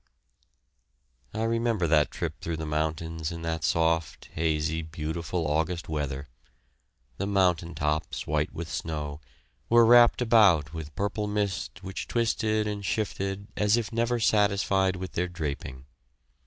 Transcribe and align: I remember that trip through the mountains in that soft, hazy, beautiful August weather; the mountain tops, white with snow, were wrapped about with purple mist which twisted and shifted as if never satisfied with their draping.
I 1.31 1.43
remember 1.43 1.85
that 1.85 2.09
trip 2.09 2.41
through 2.41 2.57
the 2.57 2.65
mountains 2.65 3.31
in 3.31 3.43
that 3.43 3.63
soft, 3.63 4.29
hazy, 4.33 4.81
beautiful 4.81 5.47
August 5.47 5.87
weather; 5.87 6.27
the 7.17 7.27
mountain 7.27 7.75
tops, 7.75 8.25
white 8.25 8.51
with 8.51 8.67
snow, 8.67 9.21
were 9.69 9.85
wrapped 9.85 10.19
about 10.23 10.73
with 10.73 10.95
purple 10.95 11.27
mist 11.27 11.83
which 11.83 12.07
twisted 12.07 12.65
and 12.65 12.83
shifted 12.83 13.47
as 13.55 13.77
if 13.77 13.91
never 13.93 14.19
satisfied 14.19 14.95
with 14.95 15.11
their 15.11 15.27
draping. 15.27 15.85